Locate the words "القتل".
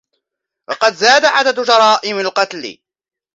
2.19-2.77